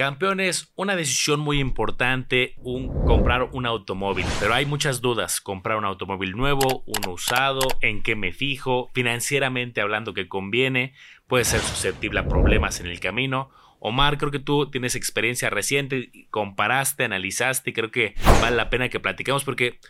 [0.00, 5.84] Campeones, una decisión muy importante, un, comprar un automóvil, pero hay muchas dudas, comprar un
[5.84, 10.94] automóvil nuevo, uno usado, en qué me fijo, financieramente hablando que conviene,
[11.26, 13.50] puede ser susceptible a problemas en el camino.
[13.78, 19.00] Omar, creo que tú tienes experiencia reciente, comparaste, analizaste creo que vale la pena que
[19.00, 19.80] platiquemos porque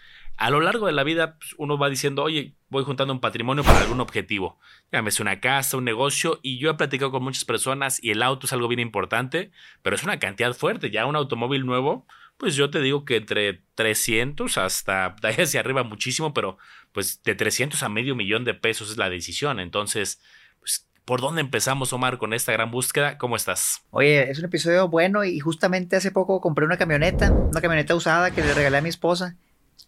[0.41, 3.63] a lo largo de la vida pues, uno va diciendo, oye, voy juntando un patrimonio
[3.63, 4.59] para algún objetivo.
[4.91, 8.47] Llámese una casa, un negocio, y yo he platicado con muchas personas y el auto
[8.47, 9.51] es algo bien importante,
[9.83, 10.91] pero es una cantidad fuerte.
[10.91, 12.07] Ya un automóvil nuevo,
[12.39, 16.57] pues yo te digo que entre 300 hasta hacia arriba muchísimo, pero
[16.93, 19.61] pues de 300 a medio millón de pesos es la decisión.
[19.61, 20.23] Entonces,
[20.59, 23.19] pues, ¿por dónde empezamos, Omar, con esta gran búsqueda?
[23.19, 23.83] ¿Cómo estás?
[23.91, 28.31] Oye, es un episodio bueno y justamente hace poco compré una camioneta, una camioneta usada
[28.31, 29.37] que le regalé a mi esposa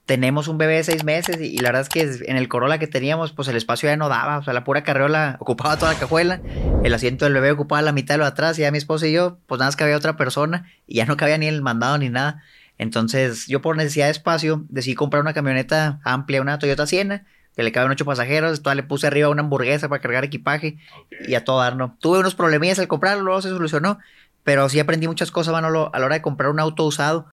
[0.05, 2.87] tenemos un bebé de seis meses y, la verdad es que en el Corolla que
[2.87, 5.99] teníamos, pues el espacio ya no daba, o sea, la pura carriola ocupaba toda la
[5.99, 6.41] cajuela,
[6.83, 9.07] el asiento del bebé ocupaba la mitad de lo de atrás y ya mi esposa
[9.07, 11.63] y yo, pues nada más que había otra persona y ya no cabía ni el
[11.63, 12.43] mandado ni nada.
[12.79, 17.63] Entonces yo por necesidad de espacio decidí comprar una camioneta amplia, una Toyota Siena, que
[17.63, 20.79] le caben ocho pasajeros, toda le puse arriba una hamburguesa para cargar equipaje
[21.27, 21.97] y a todo dar, ¿no?
[22.01, 23.99] Tuve unos problemillas al comprarlo, luego se solucionó,
[24.43, 27.29] pero sí aprendí muchas cosas, Manolo, a la hora de comprar un auto usado.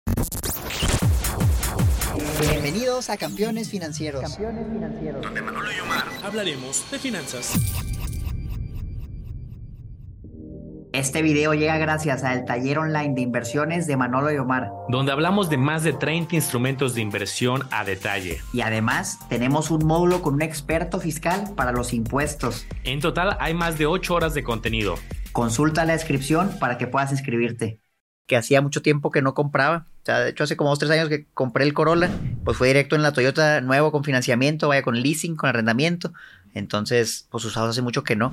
[2.39, 4.21] Bienvenidos a Campeones Financieros.
[4.21, 5.21] Campeones Financieros.
[5.23, 7.53] Donde Manolo y Omar hablaremos de finanzas.
[10.93, 14.69] Este video llega gracias al taller online de inversiones de Manolo y Omar.
[14.87, 18.39] Donde hablamos de más de 30 instrumentos de inversión a detalle.
[18.53, 22.67] Y además tenemos un módulo con un experto fiscal para los impuestos.
[22.83, 24.93] En total hay más de 8 horas de contenido.
[25.31, 27.79] Consulta la descripción para que puedas inscribirte.
[28.27, 31.09] Que hacía mucho tiempo que no compraba sea, de hecho, hace como dos, tres años
[31.09, 32.09] que compré el Corolla,
[32.43, 36.13] pues fue directo en la Toyota nuevo con financiamiento, vaya con leasing, con arrendamiento.
[36.53, 38.31] Entonces, pues usados hace mucho que no.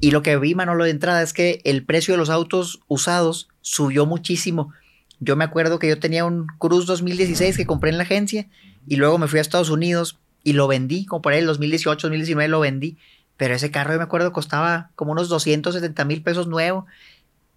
[0.00, 3.48] Y lo que vi, Manolo, de entrada es que el precio de los autos usados
[3.62, 4.72] subió muchísimo.
[5.18, 8.46] Yo me acuerdo que yo tenía un Cruz 2016 que compré en la agencia
[8.86, 12.60] y luego me fui a Estados Unidos y lo vendí, ahí el 2018, 2019 lo
[12.60, 12.98] vendí.
[13.36, 16.86] Pero ese carro, yo me acuerdo, costaba como unos 270 mil pesos nuevo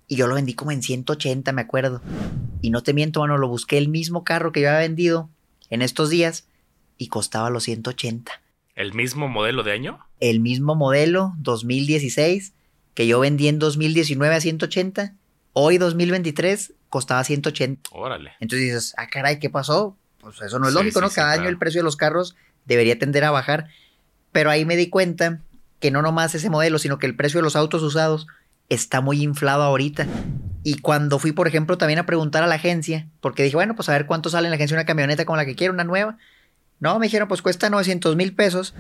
[0.09, 2.01] y yo lo vendí como en 180, me acuerdo.
[2.61, 5.29] Y no te miento, mano, lo busqué el mismo carro que yo había vendido
[5.69, 6.47] en estos días
[6.97, 8.31] y costaba los 180.
[8.75, 9.99] ¿El mismo modelo de año?
[10.19, 12.53] El mismo modelo, 2016,
[12.95, 15.13] que yo vendí en 2019 a 180.
[15.53, 17.91] Hoy, 2023, costaba 180.
[17.93, 18.31] Órale.
[18.39, 19.95] Entonces dices, ah, caray, ¿qué pasó?
[20.21, 21.11] Pues eso no es lógico, ¿no?
[21.11, 23.69] Cada año el precio de los carros debería tender a bajar.
[24.31, 25.39] Pero ahí me di cuenta
[25.79, 28.27] que no nomás ese modelo, sino que el precio de los autos usados
[28.69, 30.07] está muy inflado ahorita.
[30.63, 33.89] Y cuando fui, por ejemplo, también a preguntar a la agencia, porque dije, bueno, pues
[33.89, 36.17] a ver cuánto sale en la agencia una camioneta como la que quiero, una nueva.
[36.79, 38.73] No, me dijeron, pues cuesta 900 mil pesos,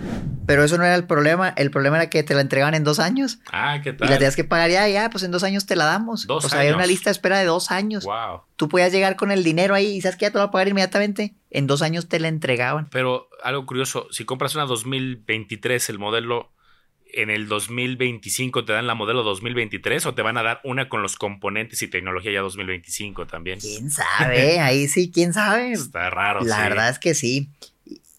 [0.45, 1.49] pero eso no era el problema.
[1.49, 3.39] El problema era que te la entregaban en dos años.
[3.51, 4.07] Ah, ¿qué tal?
[4.07, 6.25] Y la tenías que pagar ya, ya, pues en dos años te la damos.
[6.25, 8.05] Dos o sea, había una lista de espera de dos años.
[8.05, 8.43] Wow.
[8.55, 10.51] Tú podías llegar con el dinero ahí y sabes que ya te lo va a
[10.51, 11.35] pagar inmediatamente.
[11.49, 12.89] En dos años te la entregaban.
[12.89, 16.53] Pero algo curioso, si compras una 2023, el modelo
[17.13, 21.01] en el 2025 te dan la modelo 2023 o te van a dar una con
[21.01, 23.59] los componentes y tecnología ya 2025 también.
[23.59, 24.59] ¿Quién sabe?
[24.59, 25.71] Ahí sí, ¿quién sabe?
[25.71, 26.41] Está raro.
[26.41, 27.49] La verdad es que sí,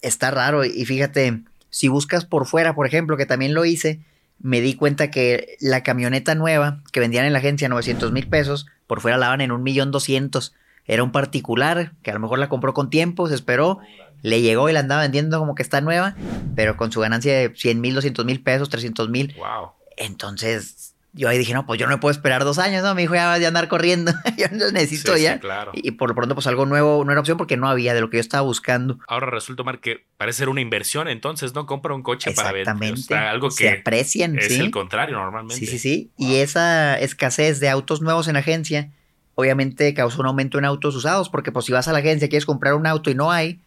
[0.01, 0.65] está raro.
[0.65, 3.99] Y fíjate, si buscas por fuera, por ejemplo, que también lo hice,
[4.39, 8.67] me di cuenta que la camioneta nueva que vendían en la agencia 900 mil pesos,
[8.87, 10.53] por fuera la van en un millón doscientos.
[10.85, 13.79] Era un particular que a lo mejor la compró con tiempo, se esperó
[14.21, 16.15] le llegó y la andaba vendiendo como que está nueva,
[16.55, 19.35] pero con su ganancia de 100 mil, 200 mil pesos, 300 mil.
[19.37, 19.71] Wow.
[19.97, 22.95] Entonces, yo ahí dije, no, pues yo no me puedo esperar dos años, ¿no?
[22.95, 25.33] Mi hijo ya va a andar corriendo, yo necesito ya.
[25.33, 25.71] Sí, claro.
[25.73, 28.09] Y por lo pronto, pues algo nuevo no era opción porque no había de lo
[28.09, 28.97] que yo estaba buscando.
[29.07, 31.65] Ahora resulta, Mar, que parece ser una inversión, entonces, ¿no?
[31.65, 32.93] Compra un coche para vender.
[32.93, 33.15] Exactamente.
[33.15, 34.59] algo que Se aprecian, es ¿sí?
[34.59, 35.55] el contrario normalmente.
[35.55, 36.11] Sí, sí, sí.
[36.17, 38.91] Y esa escasez de autos nuevos en agencia,
[39.35, 42.45] obviamente causó un aumento en autos usados, porque pues si vas a la agencia, quieres
[42.45, 43.59] comprar un auto y no hay,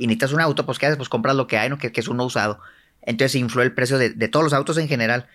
[0.00, 0.96] y necesitas un auto, pues ¿qué haces?
[0.96, 1.78] Pues compras lo que hay, ¿no?
[1.78, 2.58] Que, que es uno usado.
[3.02, 5.26] Entonces influyó el precio de, de, todos los autos en general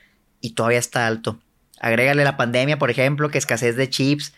[0.42, 1.40] y todavía está alto.
[1.80, 4.34] Agrégale la pandemia, por ejemplo, que escasez de chips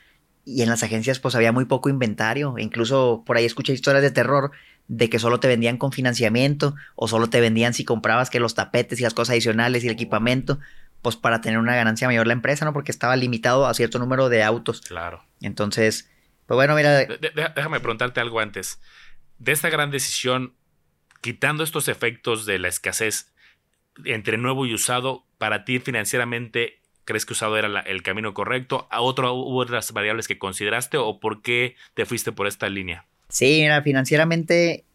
[0.46, 2.56] y en las agencias pues había muy poco inventario.
[2.58, 4.52] Incluso por ahí escuché historias de terror
[4.88, 8.56] de que solo te vendían con financiamiento o solo te vendían si comprabas que los
[8.56, 10.60] tapetes y las cosas adicionales y el equipamiento,
[11.02, 12.74] pues para tener una ganancia mayor la empresa, ¿no?
[12.74, 14.82] Porque estaba limitado a cierto número de autos.
[14.82, 15.24] Claro.
[15.42, 16.10] Entonces,
[16.46, 16.92] pues bueno, mira...
[16.92, 17.20] De,
[17.56, 18.80] déjame preguntarte algo antes
[19.40, 20.54] de esta gran decisión,
[21.22, 23.34] quitando estos efectos de la escasez
[24.06, 28.88] entre nuevo y usado, para ti financieramente, ¿crees que usado era la, el camino correcto?
[28.92, 33.06] ¿A otro hubo otras variables que consideraste o por qué te fuiste por esta línea?
[33.30, 34.86] Sí, mira, financieramente,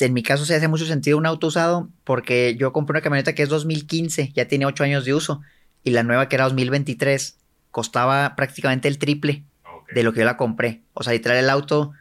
[0.00, 3.34] en mi caso se hace mucho sentido un auto usado porque yo compré una camioneta
[3.34, 5.40] que es 2015, ya tiene 8 años de uso,
[5.82, 7.38] y la nueva que era 2023
[7.70, 9.44] costaba prácticamente el triple.
[9.94, 10.80] de lo que yo la compré.
[10.94, 11.92] O sea, literal el auto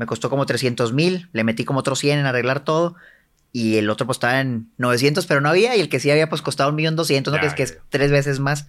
[0.00, 2.96] me costó como 300 mil, le metí como otros 100 en arreglar todo
[3.52, 6.30] y el otro pues estaba en 900, pero no había y el que sí había
[6.30, 7.38] pues costado un millón doscientos, ¿no?
[7.38, 8.66] que es que es tres veces más.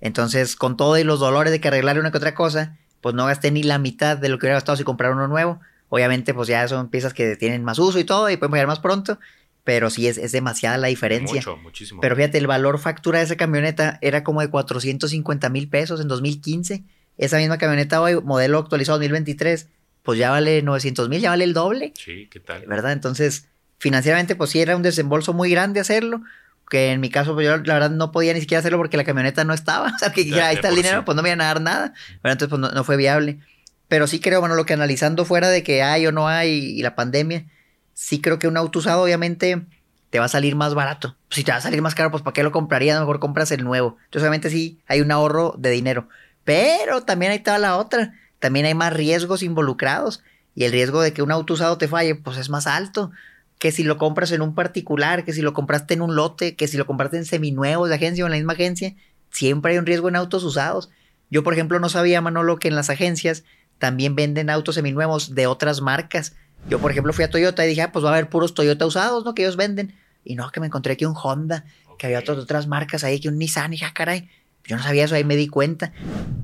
[0.00, 3.26] Entonces, con todo y los dolores de que arreglarle una que otra cosa, pues no
[3.26, 5.60] gasté ni la mitad de lo que hubiera gastado si comprar uno nuevo.
[5.88, 8.80] Obviamente, pues ya son piezas que tienen más uso y todo y pueden pagar más
[8.80, 9.20] pronto,
[9.62, 11.36] pero sí es, es demasiada la diferencia.
[11.36, 12.00] Mucho, muchísimo.
[12.00, 16.08] Pero fíjate, el valor factura de esa camioneta era como de 450 mil pesos en
[16.08, 16.82] 2015.
[17.18, 19.68] Esa misma camioneta hoy, modelo actualizado 2023,
[20.02, 21.92] pues ya vale 900 mil, ya vale el doble.
[21.96, 22.66] Sí, ¿qué tal?
[22.66, 22.92] ¿Verdad?
[22.92, 26.22] Entonces, financieramente, pues sí era un desembolso muy grande hacerlo.
[26.68, 29.04] Que en mi caso, pues yo la verdad no podía ni siquiera hacerlo porque la
[29.04, 29.92] camioneta no estaba.
[29.94, 31.94] O sea, que ya, ahí está el dinero, pues no me iban a dar nada.
[32.22, 33.40] Pero entonces, pues no, fue viable.
[33.88, 36.82] Pero sí creo, bueno, lo que analizando fuera de que hay o no hay y
[36.82, 37.44] la pandemia,
[37.92, 39.62] sí creo que un auto usado, obviamente,
[40.08, 41.16] te va a salir más barato.
[41.30, 42.96] Si te va a salir más caro, pues ¿para qué lo comprarías?
[42.96, 43.98] A lo mejor compras el nuevo.
[44.04, 46.08] Entonces, obviamente, sí hay un ahorro de dinero.
[46.44, 50.20] Pero también hay toda la otra también hay más riesgos involucrados
[50.56, 53.12] y el riesgo de que un auto usado te falle, pues es más alto
[53.60, 56.66] que si lo compras en un particular, que si lo compraste en un lote, que
[56.66, 58.96] si lo compraste en seminuevos de agencia o en la misma agencia,
[59.30, 60.90] siempre hay un riesgo en autos usados.
[61.30, 63.44] Yo, por ejemplo, no sabía, Manolo, que en las agencias
[63.78, 66.34] también venden autos seminuevos de otras marcas.
[66.68, 68.84] Yo, por ejemplo, fui a Toyota y dije, ah, pues va a haber puros Toyota
[68.84, 69.36] usados, ¿no?
[69.36, 69.94] Que ellos venden.
[70.24, 71.64] Y no, que me encontré que un Honda,
[71.96, 74.28] que había otras, otras marcas ahí, que un Nissan, y dije, ah, caray,
[74.64, 75.92] yo no sabía eso, ahí me di cuenta.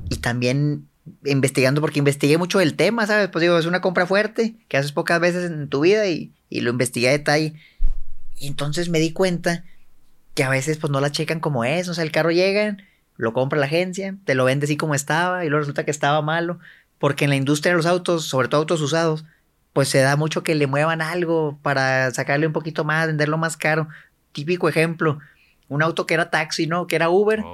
[0.08, 0.86] Y también
[1.24, 3.28] investigando porque investigué mucho el tema, ¿sabes?
[3.28, 6.70] Pues digo, es una compra fuerte que haces pocas veces en tu vida y, lo
[6.70, 7.54] investigué a detalle.
[8.38, 9.64] Y entonces me di cuenta
[10.34, 12.76] que a veces pues no la checan como es, o sea, el carro llega,
[13.16, 16.22] lo compra la agencia, te lo vende así como estaba y luego resulta que estaba
[16.22, 16.60] malo,
[16.98, 19.24] porque en la industria de los autos, sobre todo autos usados,
[19.72, 23.56] pues se da mucho que le muevan algo para sacarle un poquito más, venderlo más
[23.56, 23.88] caro.
[24.32, 25.18] Típico ejemplo,
[25.68, 26.86] un auto que era taxi, ¿no?
[26.86, 27.44] Que era Uber.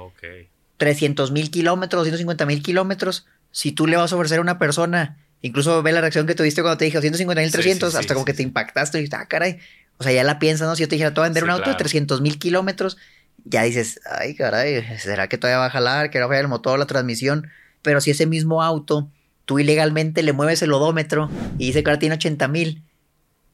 [0.77, 3.25] 300 mil kilómetros, 250 mil kilómetros
[3.55, 6.61] si tú le vas a ofrecer a una persona, incluso ve la reacción que tuviste
[6.61, 9.59] cuando te dije 250 mil 300, hasta como que te impactaste y dijiste, ah, caray.
[9.97, 10.75] O sea, ya la piensas, ¿no?
[10.75, 12.97] Si yo te dijera, te voy a vender un auto de 300 mil kilómetros,
[13.45, 16.09] ya dices, ay, caray, ¿será que todavía va a jalar?
[16.09, 17.49] ¿Que va a el motor, la transmisión?
[17.81, 19.09] Pero si ese mismo auto,
[19.45, 22.83] tú ilegalmente le mueves el odómetro y dice que ahora tiene 80 mil,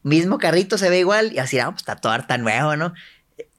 [0.02, 2.96] mismo carrito se ve igual y así, ah, pues está todo harta nuevo, ¿no?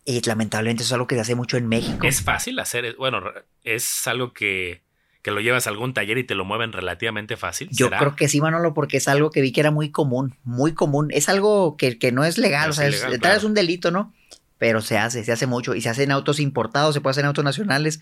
[0.04, 2.04] Y lamentablemente eso es algo que se hace mucho en México.
[2.04, 3.22] Es fácil hacer, bueno,
[3.62, 4.82] es algo que
[5.22, 7.68] que lo llevas a algún taller y te lo mueven relativamente fácil.
[7.70, 10.74] Yo creo que sí, Manolo, porque es algo que vi que era muy común, muy
[10.74, 11.08] común.
[11.12, 14.12] Es algo que, que no es legal, o sea, es, es un delito, ¿no?
[14.58, 17.22] Pero se hace, se hace mucho y se hace en autos importados, se puede hacer
[17.22, 18.00] en autos nacionales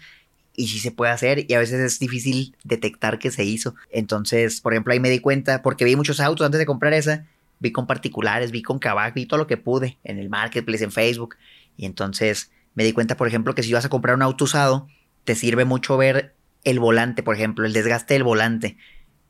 [0.56, 3.74] y sí se puede hacer y a veces es difícil detectar que se hizo.
[3.90, 7.26] Entonces, por ejemplo, ahí me di cuenta, porque vi muchos autos antes de comprar esa,
[7.58, 10.92] vi con particulares, vi con Kavak, vi todo lo que pude en el marketplace, en
[10.92, 11.36] Facebook.
[11.76, 14.88] Y entonces me di cuenta, por ejemplo, que si vas a comprar un auto usado,
[15.24, 16.34] te sirve mucho ver
[16.64, 18.76] el volante, por ejemplo, el desgaste del volante.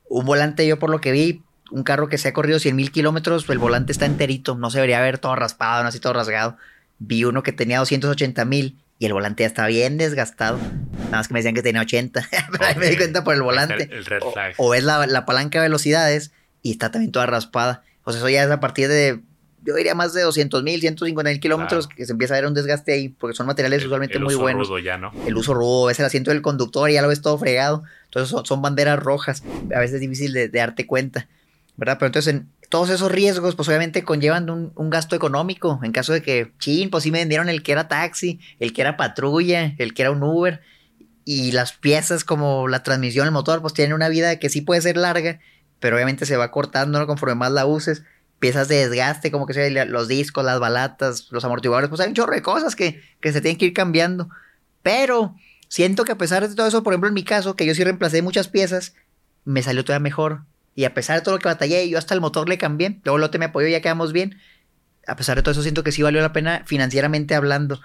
[0.08, 2.90] Un volante, yo por lo que vi, un carro que se ha corrido 100 mil
[2.90, 6.56] kilómetros, el volante está enterito, no se debería ver todo raspado, no así todo rasgado.
[6.98, 10.58] Vi uno que tenía 280 mil y el volante ya estaba bien desgastado.
[10.58, 13.42] Nada más que me decían que tenía 80, pero ahí me di cuenta por el
[13.42, 13.88] volante.
[14.58, 16.32] O, es la, la, palanca de velocidades
[16.62, 17.82] y está también toda raspada.
[18.04, 19.20] O sea, eso ya es a partir de
[19.62, 22.54] yo diría más de 200 mil, 150 mil kilómetros, que se empieza a ver un
[22.54, 24.60] desgaste ahí, porque son materiales usualmente muy buenos.
[24.60, 25.12] El uso rudo ya, ¿no?
[25.26, 27.82] El uso rudo, es el asiento del conductor y ya lo ves todo fregado.
[28.04, 29.42] Entonces son, banderas rojas,
[29.74, 31.28] a veces es difícil de, darte cuenta,
[31.76, 31.96] ¿verdad?
[31.98, 35.80] Pero entonces en todos esos riesgos, pues obviamente conllevan un, un, gasto económico.
[35.82, 38.80] En caso de que, chin, pues sí me vendieron el que era taxi, el que
[38.80, 40.60] era patrulla, el que era un Uber.
[41.24, 44.80] Y las piezas como la transmisión, el motor, pues tienen una vida que sí puede
[44.80, 45.40] ser larga,
[45.80, 48.04] pero obviamente se va cortando conforme más la uses
[48.40, 52.14] piezas de desgaste, como que sea los discos, las balatas, los amortiguadores, pues hay un
[52.14, 54.30] chorro de cosas que, que se tienen que ir cambiando.
[54.82, 55.36] Pero
[55.68, 57.84] siento que a pesar de todo eso, por ejemplo, en mi caso, que yo sí
[57.84, 58.94] reemplacé muchas piezas,
[59.44, 60.42] me salió todavía mejor.
[60.74, 63.00] Y a pesar de todo lo que batallé, yo hasta el motor le cambié.
[63.04, 64.38] Luego Lote me apoyó y ya quedamos bien.
[65.06, 67.80] A pesar de todo eso, siento que sí valió la pena financieramente hablando.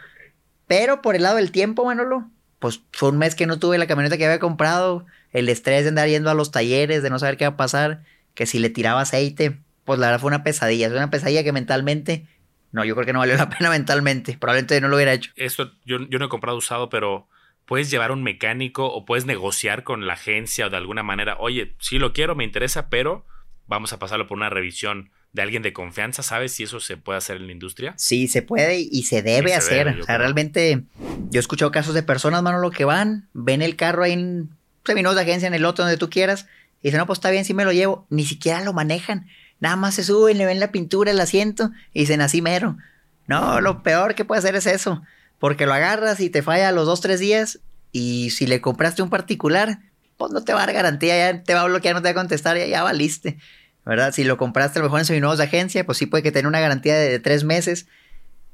[0.68, 3.88] Pero por el lado del tiempo, Manolo, pues fue un mes que no tuve la
[3.88, 5.06] camioneta que había comprado.
[5.32, 8.04] El estrés de andar yendo a los talleres, de no saber qué va a pasar.
[8.34, 10.88] Que si le tiraba aceite, pues la verdad fue una pesadilla.
[10.88, 12.28] Es una pesadilla que mentalmente,
[12.72, 14.38] no, yo creo que no valió la pena mentalmente.
[14.38, 15.32] Probablemente no lo hubiera hecho.
[15.36, 17.28] Esto yo, yo no he comprado usado, pero
[17.66, 21.76] puedes llevar un mecánico o puedes negociar con la agencia o de alguna manera, oye,
[21.80, 23.26] sí lo quiero, me interesa, pero
[23.68, 26.24] vamos a pasarlo por una revisión de alguien de confianza.
[26.24, 27.94] ¿Sabes si eso se puede hacer en la industria?
[27.98, 29.88] Sí, se puede y se debe hacer.
[30.00, 30.84] o sea, realmente
[31.30, 34.50] yo he escuchado casos de personas, mano, lo que van, ven el carro ahí en
[34.86, 36.48] seminos de agencia, en el otro donde tú quieras,
[36.82, 38.06] y dicen, no, pues está bien, sí me lo llevo.
[38.10, 39.28] Ni siquiera lo manejan.
[39.66, 42.78] Nada más se suben, le ven la pintura, el asiento y dicen así mero.
[43.26, 45.02] No, lo peor que puede hacer es eso.
[45.40, 47.62] Porque lo agarras y te falla a los dos, tres días.
[47.92, 49.80] Y si le compraste un particular,
[50.18, 52.12] pues no te va a dar garantía, ya te va a bloquear, no te va
[52.12, 53.40] a contestar, ya, ya valiste,
[53.84, 54.14] ¿verdad?
[54.14, 56.48] Si lo compraste a lo mejor en seminuevos de agencia, pues sí puede que tenga
[56.48, 57.88] una garantía de, tres meses,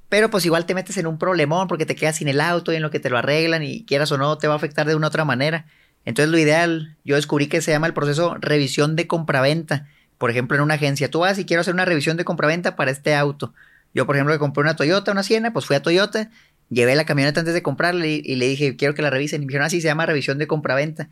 [0.07, 2.77] pero pues igual te metes en un problemón porque te quedas sin el auto y
[2.77, 4.95] en lo que te lo arreglan y quieras o no, te va a afectar de
[4.95, 5.65] una u otra manera.
[6.05, 9.89] Entonces lo ideal, yo descubrí que se llama el proceso revisión de compraventa.
[10.21, 12.91] Por ejemplo, en una agencia, tú vas y quiero hacer una revisión de compraventa para
[12.91, 13.55] este auto.
[13.91, 16.29] Yo, por ejemplo, que compré una Toyota, una Siena, pues fui a Toyota,
[16.69, 19.41] llevé la camioneta antes de comprarla y, le dije, quiero que la revisen.
[19.41, 21.09] Y me dijeron, así ah, se llama revisión de compraventa.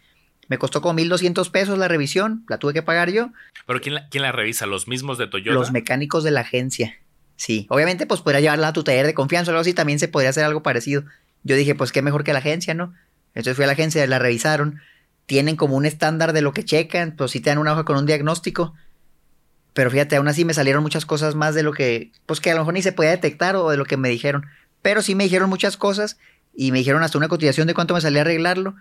[0.48, 3.32] Me costó como 1200 pesos la revisión, la tuve que pagar yo.
[3.66, 4.68] ¿Pero quién la, quién la revisa?
[4.68, 5.56] ¿Los mismos de Toyota?
[5.56, 6.96] Los mecánicos de la agencia.
[7.36, 10.08] Sí, obviamente pues podría llevarla a tu taller de confianza o algo así, también se
[10.08, 11.04] podría hacer algo parecido.
[11.44, 12.94] Yo dije, pues qué mejor que la agencia, ¿no?
[13.30, 14.82] Entonces fui a la agencia, la revisaron,
[15.26, 17.98] tienen como un estándar de lo que checan, pues sí te dan una hoja con
[17.98, 18.76] un diagnóstico,
[19.74, 22.54] pero fíjate, aún así me salieron muchas cosas más de lo que, pues que a
[22.54, 24.46] lo mejor ni se podía detectar o de lo que me dijeron,
[24.82, 26.18] pero sí me dijeron muchas cosas
[26.54, 28.76] y me dijeron hasta una cotización de cuánto me salía arreglarlo,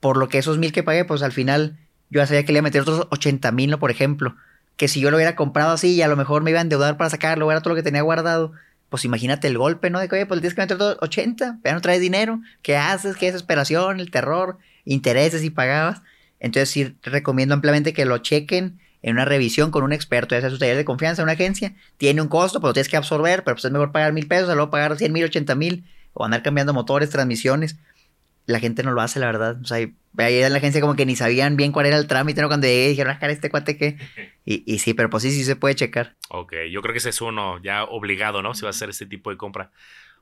[0.00, 1.78] por lo que esos mil que pagué, pues al final
[2.10, 3.78] yo ya sabía que le iba a meter otros 80 mil, ¿no?
[3.78, 4.34] Por ejemplo,
[4.76, 6.96] que si yo lo hubiera comprado así y a lo mejor me iba a endeudar
[6.96, 8.52] para sacarlo, era todo lo que tenía guardado,
[8.88, 10.00] pues imagínate el golpe, ¿no?
[10.00, 13.16] De que, oye, pues tienes que meter todo 80, ya no traes dinero, ¿qué haces?
[13.16, 14.00] ¿Qué desesperación?
[14.00, 16.02] El terror, intereses y pagabas.
[16.40, 20.50] Entonces sí recomiendo ampliamente que lo chequen en una revisión con un experto, ya sea
[20.50, 23.64] su taller de confianza, una agencia, tiene un costo, pero tienes que absorber, pero pues
[23.64, 27.10] es mejor pagar mil pesos, luego pagar cien mil, ochenta mil, o andar cambiando motores,
[27.10, 27.76] transmisiones
[28.50, 29.58] la gente no lo hace, la verdad.
[29.62, 32.42] O sea, ahí en la agencia como que ni sabían bien cuál era el trámite,
[32.42, 32.48] ¿no?
[32.48, 33.96] Cuando llegué dijeron, ah, este cuate qué.
[34.46, 36.16] Y, y, sí, pero pues sí, sí se puede checar.
[36.30, 38.54] Ok, yo creo que ese es uno ya obligado, ¿no?
[38.54, 39.70] Si va a hacer este tipo de compra.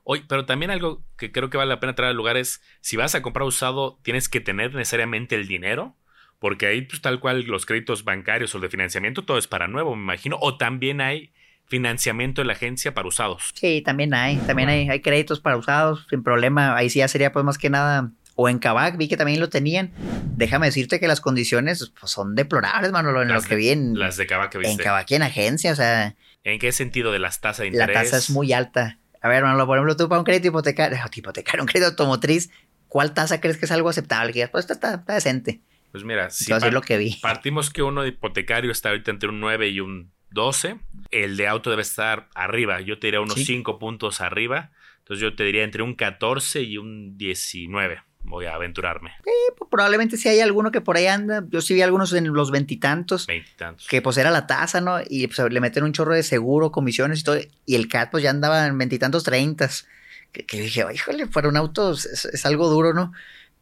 [0.02, 2.96] Hoy, pero también algo que creo que vale la pena traer al lugar es, si
[2.96, 5.96] vas a comprar usado, tienes que tener necesariamente el dinero,
[6.38, 9.96] porque ahí pues tal cual los créditos bancarios o de financiamiento, todo es para nuevo,
[9.96, 11.32] me imagino, o también hay
[11.66, 13.50] financiamiento de la agencia para usados.
[13.54, 16.74] Sí, también hay, también hay, hay créditos para usados, sin problema.
[16.76, 19.48] Ahí sí ya sería pues más que nada o en Kavak vi que también lo
[19.48, 19.90] tenían.
[20.36, 23.98] Déjame decirte que las condiciones pues, son deplorables, Manolo, en lo que vi en...
[23.98, 24.74] Las de Kavak que viste.
[24.74, 26.14] En Kavak y en agencia, o sea...
[26.44, 27.96] ¿En qué sentido de las tasas de interés?
[27.96, 29.00] La tasa es muy alta.
[29.20, 32.50] A ver, Manolo, por ejemplo, tú para un crédito hipotecario, hipotecario, un crédito automotriz,
[32.86, 34.32] ¿cuál tasa crees que es algo aceptable?
[34.32, 35.60] Que pues está, está, decente.
[35.92, 37.16] Pues mira, si lo que vi.
[37.22, 40.78] partimos que uno de hipotecario está ahorita entre un 9 y un 12,
[41.10, 42.80] el de auto debe estar arriba.
[42.80, 44.70] Yo te diría unos 5 puntos arriba.
[44.98, 49.10] Entonces yo te diría entre un 14 y un 19 voy a aventurarme.
[49.24, 51.44] Sí, pues probablemente sí hay alguno que por ahí anda.
[51.48, 53.26] Yo sí vi algunos en los veintitantos.
[53.26, 53.86] Veintitantos.
[53.88, 54.98] Que pues era la tasa, ¿no?
[55.08, 57.38] Y pues le meten un chorro de seguro, comisiones y todo.
[57.66, 59.86] Y el CAT pues ya andaba en veintitantos, treintas.
[60.32, 63.12] Que, dije, híjole, para un auto es, algo duro, ¿no?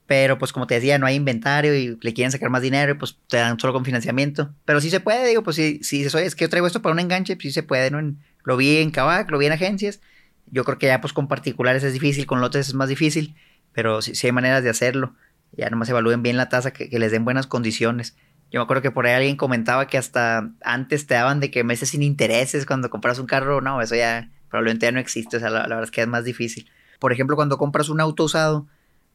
[0.07, 2.95] Pero pues como te decía, no hay inventario y le quieren sacar más dinero y
[2.95, 4.55] pues te dan solo con financiamiento.
[4.65, 7.01] Pero sí se puede, digo, pues si, si es que yo traigo esto para un
[7.01, 8.01] enganche, pues sí se puede, ¿no?
[8.45, 10.01] lo vi en Kavak, lo vi en agencias.
[10.47, 13.35] Yo creo que ya pues con particulares es difícil, con lotes es más difícil
[13.77, 15.15] pero sí, hay maneras de hacerlo.
[15.53, 18.17] Ya nomás evalúen bien la tasa, que, les den buenas condiciones.
[18.51, 21.63] Yo me acuerdo que por ahí alguien comentaba que hasta antes te daban de que
[21.63, 23.61] meses sin intereses cuando compras un carro.
[23.61, 25.37] No, eso ya probablemente ya no existe.
[25.37, 26.71] O sea, la, verdad es que es más difícil.
[26.99, 28.67] Por ejemplo, cuando compras un auto usado,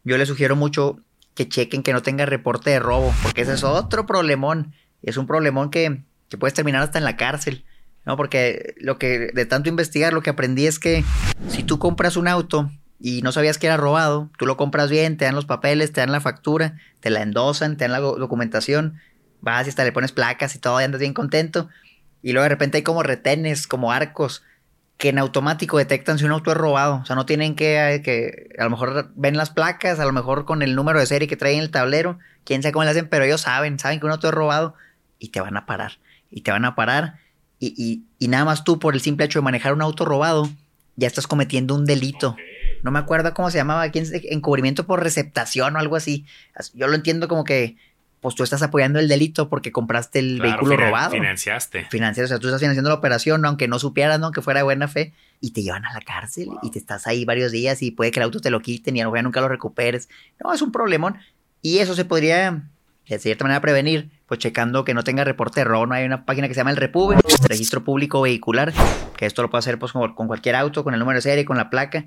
[0.04, 1.00] yo les sugiero mucho
[1.36, 4.74] que chequen que no tenga reporte de robo, porque ese es otro problemón.
[5.02, 7.66] Es un problemón que, que puedes terminar hasta en la cárcel.
[8.06, 8.18] ¿no?
[8.18, 11.04] Porque lo que de tanto investigar, lo que aprendí es que
[11.50, 15.18] si tú compras un auto y no sabías que era robado, tú lo compras bien,
[15.18, 19.00] te dan los papeles, te dan la factura, te la endosan, te dan la documentación,
[19.42, 21.70] vas y hasta le pones placas y todo, y andas bien contento.
[22.22, 24.44] Y luego de repente hay como retenes, como arcos,
[25.02, 27.00] que en automático detectan si un auto es robado.
[27.02, 30.46] O sea, no tienen que, que a lo mejor ven las placas, a lo mejor
[30.46, 33.10] con el número de serie que traen en el tablero, quién sabe cómo le hacen,
[33.10, 34.76] pero ellos saben, saben que un auto es robado
[35.18, 35.94] y te van a parar.
[36.30, 37.16] Y te van a parar.
[37.58, 40.48] Y, y, y nada más tú, por el simple hecho de manejar un auto robado,
[40.98, 42.36] ya estás cometiendo un delito
[42.84, 46.26] no me acuerdo cómo se llamaba, aquí encubrimiento por receptación o algo así.
[46.74, 47.78] Yo lo entiendo como que,
[48.22, 51.12] pues tú estás apoyando el delito porque compraste el vehículo robado.
[51.12, 51.88] Financiaste.
[51.90, 54.32] Financiaste, o sea, tú estás financiando la operación, aunque no supieras, ¿no?
[54.32, 57.26] Que fuera de buena fe, y te llevan a la cárcel y te estás ahí
[57.26, 60.08] varios días y puede que el auto te lo quiten y ya nunca lo recuperes.
[60.44, 61.18] No, es un problemón.
[61.62, 62.64] Y eso se podría,
[63.08, 65.88] de cierta manera, prevenir, pues checando que no tenga reporte de robo.
[65.88, 68.72] No hay una página que se llama el Repube, Registro Público Vehicular,
[69.18, 71.44] que esto lo puede hacer pues con, con cualquier auto, con el número de serie,
[71.44, 72.06] con la placa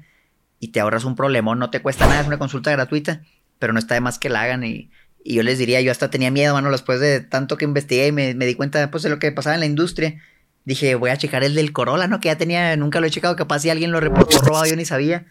[0.65, 3.21] y te ahorras un problemón, no te cuesta nada, es una consulta gratuita,
[3.59, 4.65] pero no está de más que la hagan
[5.25, 8.13] y, yo les diría, yo hasta tenía miedo, mano, después de tanto que investigué y
[8.13, 10.21] me, di cuenta pues, de lo que pasaba en la industria.
[10.65, 12.21] Dije, voy a checar el del Corolla, ¿no?
[12.21, 14.85] Que ya tenía, nunca lo he checado, capaz si alguien lo reportó robado, yo ni
[14.85, 15.27] sabía.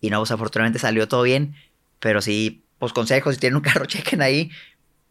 [0.00, 1.54] Y no, pues afortunadamente salió todo bien.
[1.98, 4.50] Pero sí, pues consejos, si tienen un carro, chequen ahí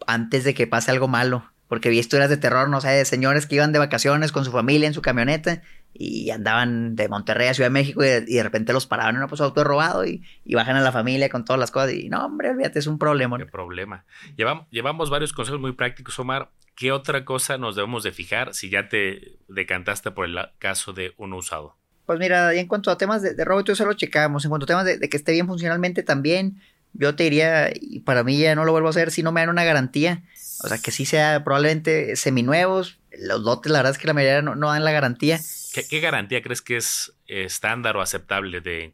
[0.06, 1.51] antes de que pase algo malo.
[1.67, 4.51] porque vi historias de terror, no sé, de señores que iban de vacaciones con su
[4.51, 5.62] familia en su camioneta
[5.94, 9.41] y andaban de Monterrey a Ciudad de México y de, repente los paraban, no, pues
[9.41, 12.79] auto robado y, bajan a la familia con todas las cosas y no, hombre, olvídate,
[12.79, 13.38] es un problema.
[13.38, 14.06] Qué problema.
[14.36, 16.51] Llevamos, llevamos varios consejos muy prácticos, Omar.
[16.75, 21.13] ¿Qué otra cosa nos debemos de fijar si ya te decantaste por el caso de
[21.17, 21.75] un usado?
[22.06, 24.46] Pues mira, en cuanto a temas de, de robo, eso lo checamos.
[24.46, 26.62] En cuanto a temas de, de, que esté bien funcionalmente también,
[26.94, 29.41] yo te diría, y para mí ya no lo vuelvo a hacer si no me
[29.41, 30.24] dan una garantía.
[30.63, 32.98] O sea, que sí sea probablemente seminuevos.
[33.20, 35.39] Los lotes, la verdad es que la mayoría no, no dan la garantía.
[35.84, 38.91] ¿Qué, garantía crees que es estándar o aceptable de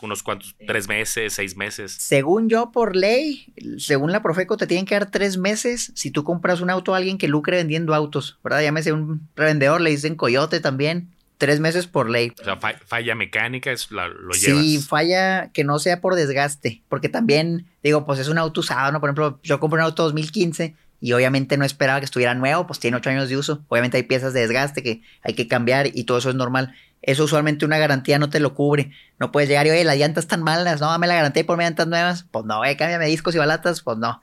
[0.00, 1.92] unos cuantos, tres meses, seis meses?
[1.92, 6.24] Según yo, por ley, según la Profeco, te tienen que dar tres meses si tú
[6.24, 8.62] compras un auto a alguien que lucre vendiendo autos, ¿verdad?
[8.62, 11.14] Llámese un revendedor, le dicen coyote también.
[11.38, 12.32] Tres meses por ley.
[12.40, 14.62] O sea, falla mecánica, es lo llevas.
[14.62, 18.92] Sí, falla que no sea por desgaste, porque también, digo, pues es un auto usado,
[18.92, 19.00] ¿no?
[19.00, 22.78] Por ejemplo, yo compré un auto 2015 y obviamente no esperaba que estuviera nuevo, pues
[22.78, 23.64] tiene ocho años de uso.
[23.66, 26.76] Obviamente hay piezas de desgaste que hay que cambiar y todo eso es normal.
[27.02, 28.92] Eso usualmente una garantía no te lo cubre.
[29.18, 31.66] No puedes llegar y, oye, las llantas están malas, no, dame la garantía por mis
[31.66, 32.24] llantas nuevas.
[32.30, 34.20] Pues no, eh, cámbiame discos y balatas, pues no.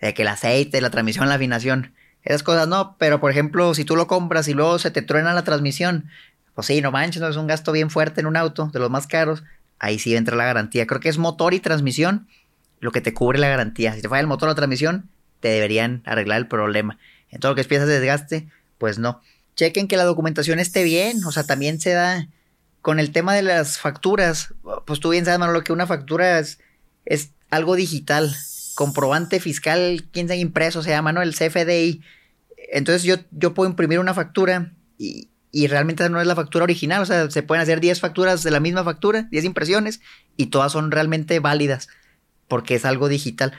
[0.00, 2.96] De que el aceite, la transmisión, la afinación, esas cosas no.
[2.98, 6.08] Pero por ejemplo, si tú lo compras y luego se te truena la transmisión,
[6.54, 9.06] pues sí, no manches, es un gasto bien fuerte en un auto, de los más
[9.06, 9.44] caros.
[9.78, 10.86] Ahí sí entra la garantía.
[10.86, 12.26] Creo que es motor y transmisión
[12.80, 13.92] lo que te cubre la garantía.
[13.92, 15.10] Si te falla el motor o la transmisión,
[15.42, 16.98] te deberían arreglar el problema.
[17.28, 19.20] En todo lo que es piezas de desgaste, pues no.
[19.56, 22.28] Chequen que la documentación esté bien, o sea, también se da
[22.80, 24.54] con el tema de las facturas.
[24.86, 26.60] Pues tú bien sabes, lo que una factura es,
[27.04, 28.34] es algo digital,
[28.74, 31.20] comprobante fiscal, quién sabe impreso, se llama, ¿no?
[31.20, 32.02] El CFDI.
[32.72, 37.02] Entonces yo, yo puedo imprimir una factura y, y realmente no es la factura original,
[37.02, 40.00] o sea, se pueden hacer 10 facturas de la misma factura, 10 impresiones,
[40.36, 41.88] y todas son realmente válidas,
[42.46, 43.52] porque es algo digital.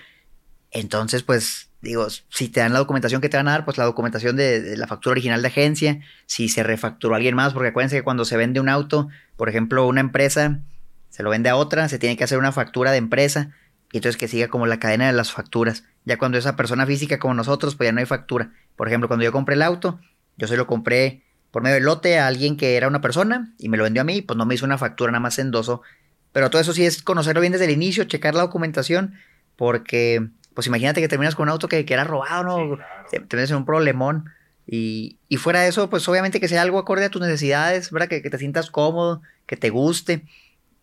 [0.71, 3.83] Entonces, pues digo, si te dan la documentación que te van a dar, pues la
[3.83, 8.03] documentación de, la factura original de agencia, si se refacturó alguien más, porque acuérdense que
[8.03, 10.61] cuando se vende un auto, por ejemplo, una empresa
[11.09, 13.51] se lo vende a otra, se tiene que hacer una factura de empresa,
[13.91, 15.83] y entonces que siga como la cadena de las facturas.
[16.05, 18.51] Ya cuando esa persona física como nosotros, pues ya no hay factura.
[18.75, 19.99] Por ejemplo, cuando yo compré el auto,
[20.37, 21.21] yo se lo compré
[21.51, 24.05] por medio del lote a alguien que era una persona y me lo vendió a
[24.05, 25.83] mí, pues no me hizo una factura, nada más endoso.
[26.31, 29.13] Pero todo eso sí es conocerlo bien desde el inicio, checar la documentación,
[29.55, 32.77] porque pues imagínate que terminas con un auto que, que era robado, ¿no?
[33.09, 34.25] te, metes en un problemón.
[34.65, 38.07] Y, y, fuera de eso, pues obviamente que sea algo acorde a tus necesidades, ¿verdad?
[38.07, 40.23] Que, que, te sientas cómodo, que te guste,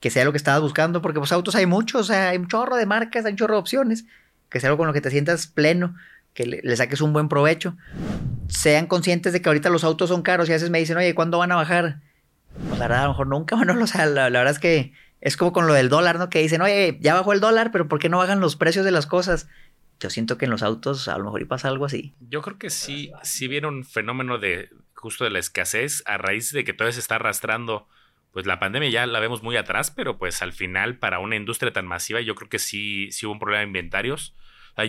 [0.00, 2.48] que sea lo que estabas buscando, porque pues autos hay muchos, o sea, hay un
[2.48, 4.04] chorro de marcas, hay un chorro de opciones,
[4.50, 5.94] que sea algo con lo que te sientas pleno,
[6.34, 7.74] que le, saques un buen provecho.
[8.48, 11.14] Sean conscientes de que ahorita los autos son caros y a veces me dicen, oye,
[11.14, 12.00] ¿cuándo van a bajar?
[12.68, 15.36] Pues la verdad, a lo mejor nunca, bueno, o sea, la verdad es que es
[15.36, 16.30] como con lo del dólar, ¿no?
[16.30, 18.90] Que dicen, oye, ya bajó el dólar, pero ¿por qué no bajan los precios de
[18.90, 19.48] las cosas?
[19.98, 22.14] Yo siento que en los autos a lo mejor y pasa algo así.
[22.20, 26.52] Yo creo que sí, sí viene un fenómeno de justo de la escasez a raíz
[26.52, 27.86] de que todavía se está arrastrando.
[28.32, 31.72] Pues la pandemia ya la vemos muy atrás, pero pues al final para una industria
[31.72, 34.34] tan masiva yo creo que sí, sí hubo un problema de inventarios.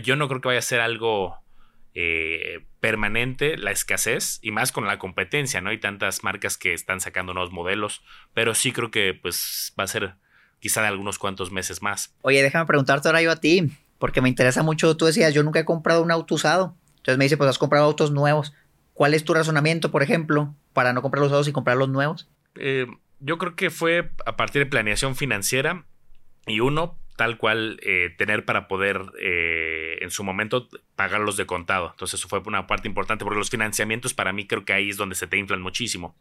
[0.03, 1.41] yo no creo que vaya a ser algo
[1.93, 5.71] eh, permanente la escasez y más con la competencia, ¿no?
[5.71, 8.01] Hay tantas marcas que están sacando nuevos modelos,
[8.33, 10.15] pero sí creo que pues va a ser
[10.62, 12.13] quizá de algunos cuantos meses más.
[12.21, 13.69] Oye, déjame preguntarte ahora yo a ti,
[14.00, 17.26] porque me interesa mucho, tú decías, yo nunca he comprado un auto usado, entonces me
[17.26, 18.54] dice, pues has comprado autos nuevos,
[18.93, 22.30] ¿cuál es tu razonamiento, por ejemplo, para no comprar los usados y comprar los nuevos?
[22.56, 22.86] Eh,
[23.19, 25.86] yo creo que fue a partir de planeación financiera
[26.45, 31.89] y uno, tal cual eh, tener para poder eh, en su momento pagarlos de contado.
[31.91, 34.97] Entonces eso fue una parte importante porque los financiamientos para mí creo que ahí es
[34.97, 36.15] donde se te inflan muchísimo.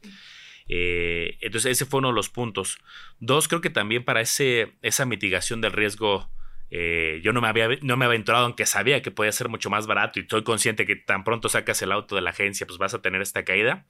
[0.73, 2.79] Eh, entonces ese fue uno de los puntos.
[3.19, 6.31] Dos, creo que también para ese, esa mitigación del riesgo
[6.71, 10.21] yo no me había no me aventurado aunque sabía que podía ser mucho más barato
[10.21, 13.03] y estoy consciente que tan pronto sacas el auto de la agencia pues vas a
[13.03, 13.87] tener esta caída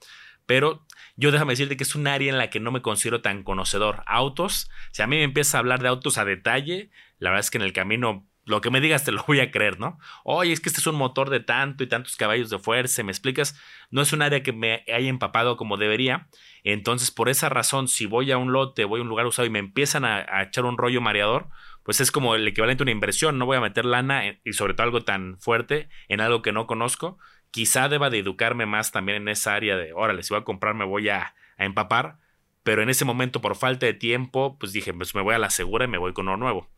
[0.47, 0.85] pero
[1.17, 4.03] yo déjame decirte que es un área en la que no me considero tan conocedor.
[4.07, 7.51] Autos, si a mí me empieza a hablar de autos a detalle, la verdad es
[7.51, 9.99] que en el camino lo que me digas te lo voy a creer, ¿no?
[10.25, 13.13] Oye, es que este es un motor de tanto y tantos caballos de fuerza, ¿me
[13.13, 13.59] explicas?
[13.91, 16.29] No es un área que me haya empapado como debería.
[16.65, 19.51] Entonces, por esa razón, si voy a un lote, voy a un lugar usado y
[19.51, 21.49] me empiezan a, a echar un rollo mareador,
[21.83, 23.39] pues es como el equivalente a una inversión.
[23.39, 26.67] No voy a meter lana y sobre todo algo tan fuerte en algo que no
[26.67, 27.19] conozco
[27.51, 30.75] Quizá deba de educarme más también en esa área de, órale, si voy a comprar
[30.75, 32.17] me voy a, empapar,
[32.63, 35.51] pero en ese momento por falta de tiempo, pues dije, pues me voy a la
[35.51, 36.71] segura y me voy con uno nuevo.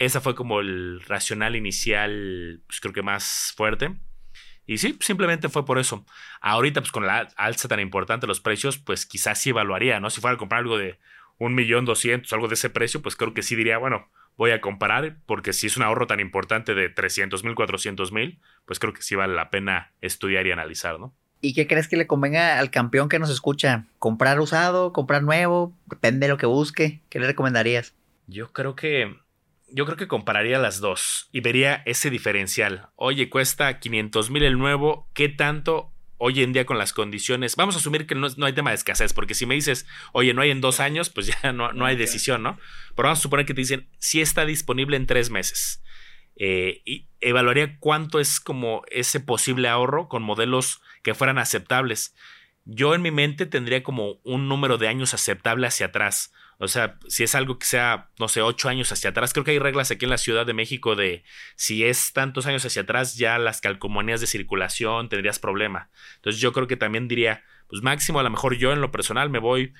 [0.00, 3.96] Esa fue como el racional inicial, pues creo que más fuerte.
[4.66, 6.06] Y sí, simplemente fue por eso.
[6.40, 10.08] Ahorita, pues con la alza tan importante de los precios, pues quizás sí evaluaría, ¿no?
[10.08, 10.98] Si fuera a comprar algo de
[11.36, 14.08] un millón doscientos, algo de ese precio, pues creo que sí diría, bueno,
[14.38, 18.40] voy a comparar, porque si es un ahorro tan importante de 300 mil, 400 mil,
[18.64, 21.14] pues creo que sí vale la pena estudiar y analizar, ¿no?
[21.42, 23.84] ¿Y qué crees que le convenga al campeón que nos escucha?
[23.98, 25.76] ¿Comprar usado, comprar nuevo?
[25.84, 27.02] Depende de lo que busque.
[27.10, 27.94] ¿Qué le recomendarías?
[28.28, 29.14] Yo creo que
[29.72, 32.88] yo creo que compararía las dos y vería ese diferencial.
[32.96, 37.74] Oye, cuesta 500 mil el nuevo, ¿qué tanto hoy en día con las condiciones, vamos
[37.74, 40.50] a asumir que no, hay tema de escasez, porque si me dices, oye, no hay
[40.50, 42.58] en dos años, pues ya no, no hay decisión, ¿no?
[42.94, 45.82] Pero vamos a suponer que te dicen, si está disponible en tres meses.
[46.36, 52.14] Eh, y evaluaría cuánto es como ese posible ahorro con modelos que fueran aceptables.
[52.66, 56.34] Yo en mi mente tendría como un número de años aceptable hacia atrás.
[56.62, 59.52] O sea, si es algo que sea, no sé, ocho años hacia atrás, creo que
[59.52, 61.24] hay reglas aquí en la Ciudad de México de
[61.56, 65.88] si es tantos años hacia atrás, ya las calcomanías de circulación tendrías problema.
[66.16, 69.30] Entonces yo creo que también diría, pues máximo, a lo mejor yo en lo personal
[69.30, 69.72] me voy,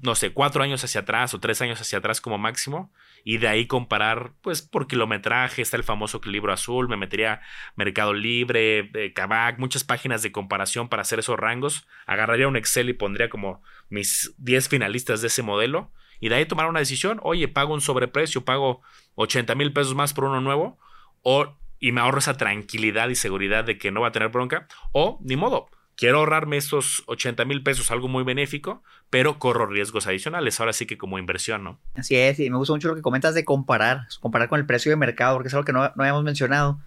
[0.00, 2.92] no sé, cuatro años hacia atrás o tres años hacia atrás como máximo,
[3.24, 7.40] y de ahí comparar, pues por kilometraje, está el famoso libro azul, me metería
[7.74, 9.14] Mercado Libre, eh,
[9.56, 14.34] muchas páginas de comparación para hacer esos rangos, agarraría un Excel y pondría como mis
[14.36, 18.44] 10 finalistas de ese modelo y de ahí tomar una decisión, oye, pago un sobreprecio,
[18.44, 18.80] pago
[19.14, 20.78] 80 mil pesos más por uno nuevo,
[21.22, 24.66] o, y me ahorro esa tranquilidad y seguridad de que no va a tener bronca,
[24.92, 30.06] o ni modo, quiero ahorrarme esos 80 mil pesos, algo muy benéfico, pero corro riesgos
[30.06, 31.80] adicionales, ahora sí que como inversión, ¿no?
[31.96, 34.90] Así es, y me gusta mucho lo que comentas de comparar, comparar con el precio
[34.90, 36.80] de mercado, porque es algo que no, no habíamos mencionado.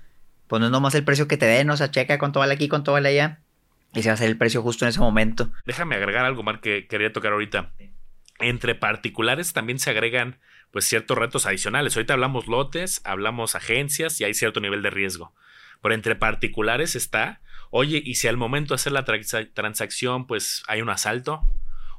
[0.48, 2.67] Pues no es nomás el precio que te den, o sea, checa cuánto vale aquí,
[2.67, 3.39] cuánto vale allá,
[3.94, 5.50] y se va a hacer el precio justo en ese momento.
[5.65, 7.72] Déjame agregar algo más que quería tocar ahorita
[8.41, 10.39] entre particulares también se agregan
[10.71, 11.95] pues ciertos retos adicionales.
[11.95, 15.34] Ahorita hablamos lotes, hablamos agencias y hay cierto nivel de riesgo.
[15.82, 20.82] Pero entre particulares está, oye, y si al momento de hacer la transacción pues hay
[20.82, 21.41] un asalto,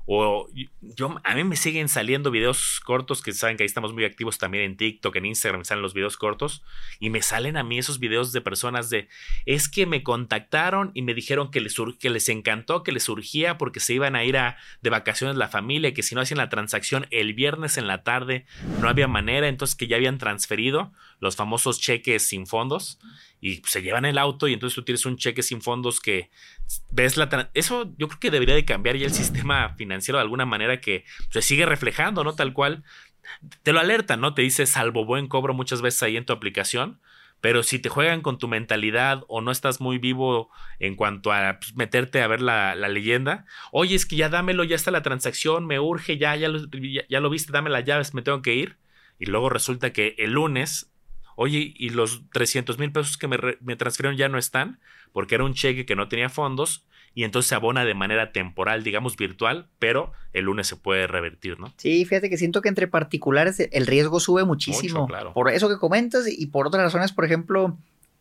[0.06, 0.48] o
[0.80, 4.38] yo, a mí me siguen saliendo videos cortos que saben que ahí estamos muy activos
[4.38, 6.62] también en TikTok, en Instagram, me salen los videos cortos
[6.98, 9.08] y me salen a mí esos videos de personas de,
[9.46, 13.58] es que me contactaron y me dijeron que les, que les encantó, que les surgía
[13.58, 16.48] porque se iban a ir a, de vacaciones la familia, que si no hacían la
[16.48, 18.44] transacción el viernes en la tarde
[18.80, 22.98] no había manera, entonces que ya habían transferido los famosos cheques sin fondos
[23.40, 26.30] y se llevan el auto y entonces tú tienes un cheque sin fondos que
[26.90, 27.48] ves la...
[27.54, 31.04] Eso yo creo que debería de cambiar ya el sistema financiero de alguna manera que
[31.30, 32.34] se sigue reflejando, ¿no?
[32.34, 32.82] Tal cual.
[33.62, 34.34] Te lo alertan, ¿no?
[34.34, 37.00] Te dice salvo buen cobro muchas veces ahí en tu aplicación.
[37.40, 41.60] Pero si te juegan con tu mentalidad o no estás muy vivo en cuanto a
[41.60, 45.66] pues, meterte a ver la, leyenda, oye, es que ya dámelo, ya está la transacción,
[45.66, 46.60] me urge, ya, ya, lo,
[47.08, 48.76] ya lo viste, dame las llaves, me tengo que ir.
[49.20, 50.91] Y luego resulta que el lunes
[51.42, 54.78] Oye, y los 300 mil pesos que me, me, transfirieron ya no están,
[55.12, 58.84] porque era un cheque que no tenía fondos, y entonces se abona de manera temporal,
[58.84, 61.72] digamos virtual, pero el lunes se puede revertir, ¿no?
[61.78, 65.08] Sí, fíjate que siento que entre particulares el riesgo sube muchísimo.
[65.08, 65.32] claro.
[65.32, 67.76] Por eso que comentas y por otras razones, por ejemplo,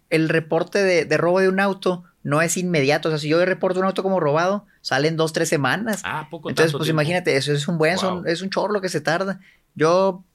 [0.10, 3.10] el reporte de, robo de un auto no es inmediato.
[3.10, 6.02] O sea, si yo reporto un auto como robado, salen dos, tres semanas.
[6.04, 9.40] Ah, poco Entonces, pues imagínate, eso es un buen, es un chorro que se tarda.
[9.76, 10.26] Yo,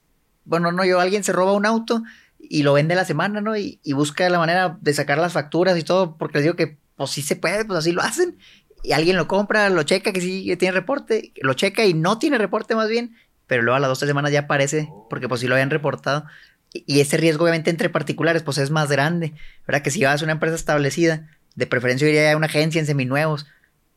[0.45, 2.03] bueno, no, yo, alguien se roba un auto
[2.51, 3.57] y lo vende la semana, ¿no?
[3.57, 7.11] Y, busca la manera de sacar las facturas y todo, porque les digo que, pues
[7.11, 8.39] sí se puede, pues así lo hacen.
[8.83, 12.39] Y alguien lo compra, lo checa, que sí tiene reporte, lo checa y no tiene
[12.39, 15.49] reporte más bien, pero luego a las dos, tres semanas ya aparece, porque pues sí
[15.49, 16.25] lo habían reportado.
[16.73, 19.35] Y, ese riesgo, obviamente, entre particulares, pues es más grande,
[19.67, 19.83] ¿verdad?
[19.83, 23.47] Que si vas a una empresa establecida, de preferencia iría a una agencia en seminuevos,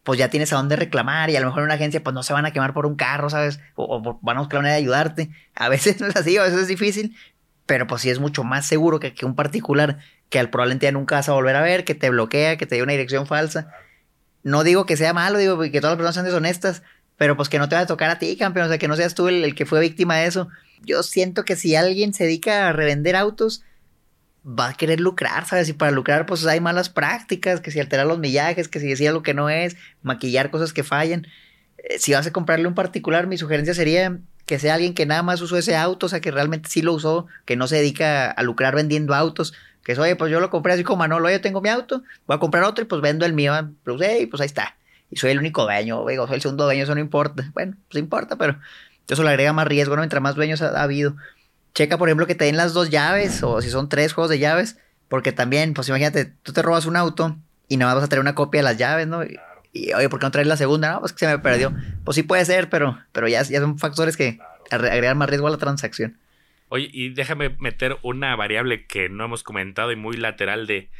[0.04, 2.24] pues ya tienes a dónde reclamar y a lo mejor en una agencia pues no
[2.24, 3.60] se van a quemar por un carro, ¿sabes?
[3.76, 5.30] O, o van a buscar una manera de ayudarte.
[5.56, 7.16] A veces no es así, a veces es difícil,
[7.70, 10.00] pero pues sí es mucho más seguro que, un particular
[10.32, 12.74] que al probablemente ya nunca vas a volver a ver, que te bloquea, que te
[12.74, 13.72] dé una dirección falsa.
[14.42, 16.82] No digo que sea malo, digo que todas las personas sean deshonestas,
[17.16, 18.96] pero pues que no te va a tocar a ti, campeón, o sea, que no
[18.96, 20.48] seas tú el, que fue víctima de eso.
[20.82, 23.64] Yo siento que si alguien se dedica a revender autos,
[24.44, 25.70] va a querer lucrar, ¿sabes?
[25.70, 29.12] Y para lucrar, pues hay malas prácticas, que si alterar los millajes, que si decía
[29.12, 31.28] lo que no es, maquillar cosas que fallan.
[31.78, 34.18] Eh, si vas a comprarle un particular, mi sugerencia sería
[34.50, 36.94] que sea alguien que nada más usó ese auto, o sea, que realmente sí lo
[36.94, 40.50] usó, que no se dedica a lucrar vendiendo autos, que es, oye, pues yo lo
[40.50, 43.28] compré así como Manolo, yo tengo mi auto, voy a comprar otro y pues vendo
[43.28, 43.54] el mío,
[43.86, 44.76] lo usé y pues ahí está.
[45.12, 47.52] Y soy el único dueño, digo, soy el segundo dueño, eso no importa.
[47.54, 48.58] Bueno, pues importa, pero
[49.08, 50.02] eso le agrega más riesgo, ¿no?
[50.02, 51.16] Mientras más dueños ha, habido.
[51.76, 54.40] Checa, por ejemplo, que te den las dos llaves, o si son tres juegos de
[54.40, 54.78] llaves,
[55.10, 58.22] porque también, pues imagínate, tú te robas un auto y nada más vas a tener
[58.22, 59.22] una copia de las llaves, ¿no?
[59.72, 60.94] Y oye, ¿por qué no traes la segunda?
[60.94, 61.74] No, pues que se me perdió.
[62.04, 64.40] Pues sí puede ser, pero, pero ya, ya son factores que
[64.72, 66.20] agregar más riesgo a la transacción.
[66.70, 70.92] Oye, y déjame meter una variable que no hemos comentado y muy lateral de,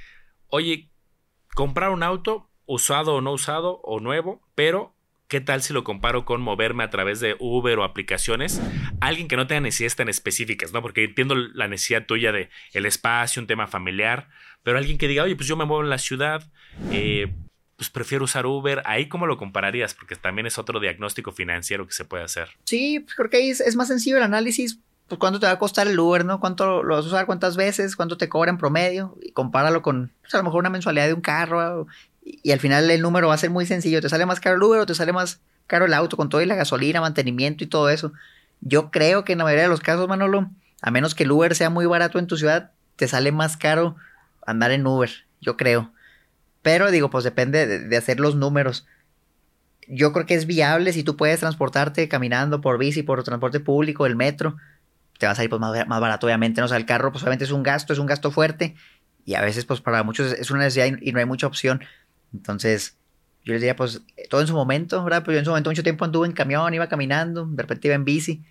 [0.48, 0.90] oye,
[1.54, 4.96] comprar un auto usado o no usado o nuevo, pero
[5.30, 8.60] ¿Qué tal si lo comparo con moverme a través de Uber o aplicaciones?
[9.00, 10.82] Alguien que no tenga necesidades tan específicas, ¿no?
[10.82, 14.28] Porque entiendo la necesidad tuya de el espacio, un tema familiar,
[14.64, 16.52] pero alguien que diga, oye, pues yo me muevo en la ciudad,
[16.92, 17.32] eh,
[17.80, 18.84] pues prefiero usar Uber.
[18.84, 22.50] Ahí cómo lo compararías, porque también es otro diagnóstico financiero que se puede hacer.
[22.66, 24.80] Sí, pues creo que ahí es, más sencillo el análisis.
[25.08, 26.42] Pues cuánto te va a costar el Uber, ¿no?
[26.42, 27.26] ¿Cuánto lo vas a usar?
[27.26, 27.96] ¿Cuántas veces?
[27.96, 29.18] ¿Cuánto te cobra en promedio?
[29.22, 31.88] Y compáralo con, pues a lo mejor una mensualidad de un carro
[32.22, 34.02] y al final el número va a ser muy sencillo.
[34.02, 36.42] ¿Te sale más caro el Uber o te sale más caro el auto con todo
[36.42, 38.12] y la gasolina, mantenimiento y todo eso?
[38.60, 40.50] Yo creo que en la mayoría de los casos, Manolo,
[40.82, 43.96] a menos que el Uber sea muy barato en tu ciudad, te sale más caro
[44.46, 45.94] andar en Uber, yo creo.
[46.62, 48.86] Pero digo, pues depende de, hacer los números.
[49.88, 54.06] Yo creo que es viable si tú puedes transportarte caminando por bici, por transporte público,
[54.06, 54.58] el metro.
[55.18, 56.62] Te vas a ir pues, más, más barato, obviamente.
[56.62, 56.66] ¿no?
[56.66, 58.76] O sea, el carro, pues obviamente es un gasto, es un gasto fuerte.
[59.26, 61.82] Y a veces, pues para muchos es una necesidad y no hay mucha opción.
[62.34, 62.98] Entonces,
[63.44, 65.24] yo les diría, pues, todo en su momento, ¿verdad?
[65.24, 67.96] Pues yo en su momento mucho tiempo anduve en camión, iba caminando, de repente iba
[67.96, 68.44] en bici.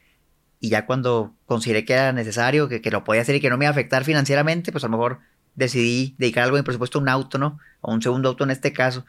[0.61, 3.59] Y ya cuando consideré que era necesario, que, que lo podía hacer y que no
[3.59, 5.21] me iba a afectar financieramente, pues a lo mejor
[5.59, 7.59] decidí dedicar algo de mi presupuesto a un auto, ¿no?
[7.81, 9.05] O un segundo auto en este caso.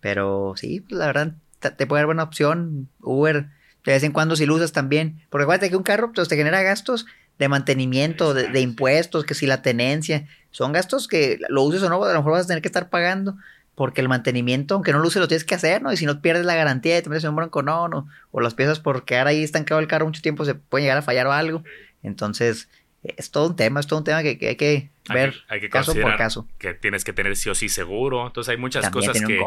[0.00, 2.88] Pero sí, pues la verdad, te, puede dar buena opción.
[3.00, 3.48] Uber,
[3.84, 5.20] de vez en cuando si lo usas también.
[5.28, 7.06] Porque acuérdate que un carro pues, te genera gastos
[7.38, 10.26] de mantenimiento, de, de, impuestos, que si la tenencia.
[10.50, 12.88] Son gastos que lo uses o no, a lo mejor vas a tener que estar
[12.90, 13.36] pagando
[13.80, 15.90] porque el mantenimiento, aunque no lo uses, lo tienes que hacer, ¿no?
[15.90, 18.08] Y si no pierdes la garantía de te metes en un bronco, no, no.
[18.30, 21.02] O las piezas por quedar ahí estancado el carro mucho tiempo se puede llegar a
[21.02, 21.62] fallar o algo.
[22.02, 22.68] Entonces,
[23.02, 25.94] es todo un tema, es todo un tema que, hay que ver hay que, caso
[25.94, 26.46] por caso.
[26.58, 28.26] Que tienes que tener sí o sí seguro.
[28.26, 29.40] Entonces hay muchas cosas que,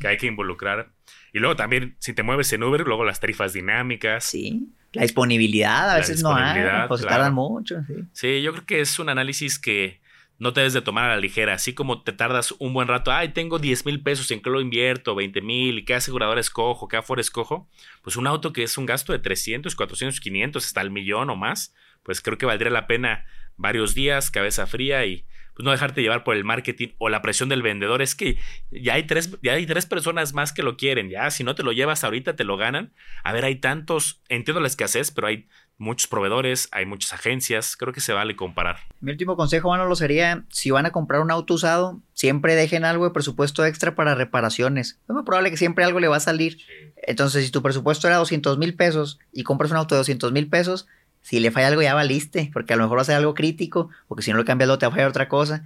[0.00, 0.90] que hay que involucrar.
[1.32, 4.24] Y luego también, si te mueves en Uber, luego las tarifas dinámicas.
[4.24, 4.68] Sí.
[4.92, 7.82] La disponibilidad, a veces no hay, pues tardan mucho.
[7.86, 7.94] Sí.
[8.12, 10.01] sí, yo creo que es un análisis que
[10.42, 11.54] no te debes de tomar a la ligera.
[11.54, 14.60] Así como te tardas un buen rato, ay, tengo 10 mil pesos, ¿en qué lo
[14.60, 15.14] invierto?
[15.14, 16.88] 20 mil, ¿y qué asegurador escojo?
[16.88, 17.70] ¿Qué Afore escojo?
[18.02, 21.36] Pues un auto que es un gasto de 300, 400, 500, hasta el millón o
[21.36, 23.24] más, pues creo que valdría la pena
[23.56, 25.24] varios días, cabeza fría y
[25.54, 28.02] pues no dejarte llevar por el marketing o la presión del vendedor.
[28.02, 28.38] Es que
[28.72, 31.62] ya hay tres, ya hay tres personas más que lo quieren, ya si no te
[31.62, 32.94] lo llevas ahorita te lo ganan.
[33.22, 35.46] A ver, hay tantos, entiendo la escasez, pero hay
[35.78, 38.78] muchos proveedores, hay muchas agencias, creo que se vale comparar.
[39.00, 42.84] Mi último consejo, bueno, lo sería, si van a comprar un auto usado, siempre dejen
[42.84, 45.00] algo de presupuesto extra para reparaciones.
[45.08, 46.58] Es muy probable que siempre algo le va a salir.
[46.96, 50.48] Entonces, si tu presupuesto era 200 mil pesos y compras un auto de 200 mil
[50.48, 50.86] pesos,
[51.20, 53.90] si le falla algo ya valiste, porque a lo mejor va a ser algo crítico,
[54.08, 55.64] porque si no lo cambias lo te va a fallar otra cosa.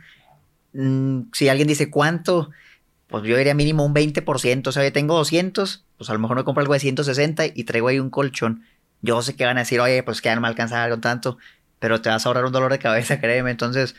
[0.72, 2.50] Mm, si alguien dice cuánto,
[3.08, 6.36] pues yo diría mínimo un 20%, o sea, yo tengo 200, pues a lo mejor
[6.36, 8.64] me compro algo de 160 y traigo ahí un colchón
[9.02, 11.38] yo sé que van a decir, oye, pues que ya no me alcanza con tanto,
[11.78, 13.50] pero te vas a ahorrar un dolor de cabeza, créeme.
[13.50, 13.94] Entonces,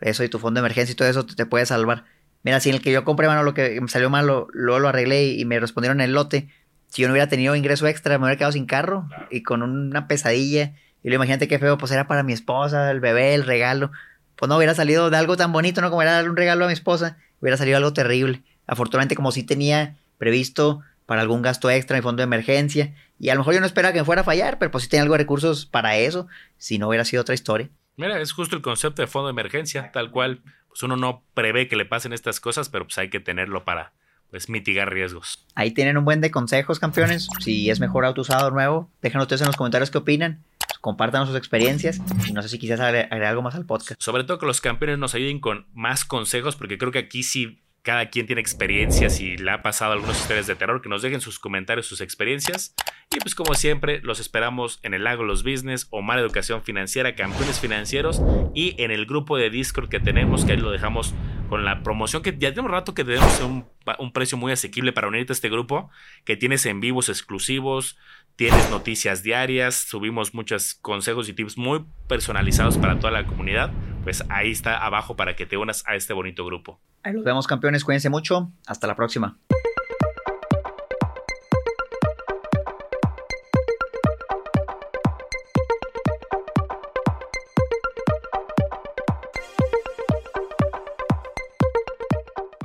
[0.00, 2.04] eso y tu fondo de emergencia y todo eso te, puede salvar.
[2.42, 4.88] Mira, si en el que yo compré, mano, lo que me salió mal, luego lo,
[4.88, 6.48] arreglé y, me respondieron el lote.
[6.88, 10.08] Si yo no hubiera tenido ingreso extra, me hubiera quedado sin carro y con una
[10.08, 10.74] pesadilla.
[11.02, 13.90] Y lo imagínate qué feo, pues era para mi esposa, el bebé, el regalo.
[14.36, 15.90] Pues no hubiera salido de algo tan bonito, ¿no?
[15.90, 18.42] Como era darle un regalo a mi esposa, hubiera salido algo terrible.
[18.66, 22.94] Afortunadamente, como sí tenía previsto para algún gasto extra en fondo de emergencia.
[23.18, 24.88] Y a lo mejor yo no esperaba que me fuera a fallar, pero pues sí
[24.88, 27.68] tenía algo de recursos para eso, si no hubiera sido otra historia.
[27.98, 30.40] Mira, es justo el concepto de fondo de emergencia, tal cual.
[30.68, 33.92] Pues uno no prevé que le pasen estas cosas, pero pues hay que tenerlo para
[34.30, 35.44] pues mitigar riesgos.
[35.54, 37.28] Ahí tienen un buen de consejos, campeones.
[37.40, 40.42] Si es mejor auto usado nuevo, déjenos ustedes en los comentarios qué opinan.
[40.80, 44.00] Compartan sus experiencias y no sé si quizás agregar algo más al podcast.
[44.02, 47.61] Sobre todo que los campeones nos ayuden con más consejos, porque creo que aquí sí
[47.82, 51.20] cada quien tiene experiencias y le ha pasado algunas historias de terror, que nos dejen
[51.20, 52.74] sus comentarios, sus experiencias.
[53.14, 57.14] Y pues como siempre, los esperamos en el Lago Los Business, o Mar Educación Financiera,
[57.14, 58.22] Campeones Financieros
[58.54, 61.12] y en el grupo de Discord que tenemos, que ahí lo dejamos
[61.48, 63.66] con la promoción, que ya tenemos rato que tenemos un,
[63.98, 65.90] un precio muy asequible para unirte a este grupo,
[66.24, 67.98] que tienes en vivos exclusivos,
[68.36, 73.72] tienes noticias diarias, subimos muchos consejos y tips muy personalizados para toda la comunidad.
[74.02, 76.80] Pues ahí está abajo para que te unas a este bonito grupo.
[77.04, 79.38] Ahí nos vemos campeones, cuídense mucho, hasta la próxima.